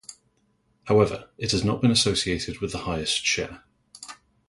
[0.85, 3.65] However, it has not been associated with the highest share.